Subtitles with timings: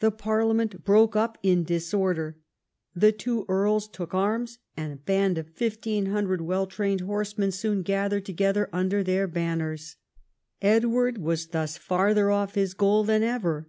[0.00, 2.38] The parliament broke up in disorder.
[2.94, 7.82] The two earls took arms, and a band of fifteen hundred Avell trained horsemen soon
[7.82, 9.96] gathered together under their banners.
[10.62, 13.68] Edward was thus farther off his goal than ever.